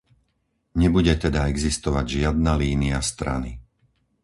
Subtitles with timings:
[0.81, 3.51] Nebude teda existovať žiadna línia strany.